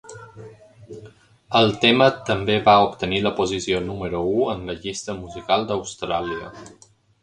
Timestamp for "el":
1.59-1.69